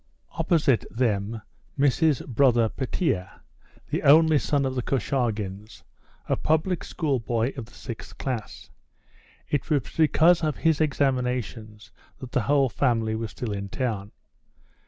[0.31, 1.43] Opposite them,
[1.77, 3.41] Missy's brother, Petia,
[3.91, 5.83] the only son of the Korchagins,
[6.27, 8.71] a public school boy of the Sixth Class.
[9.47, 14.11] It was because of his examinations that the whole family were still in town.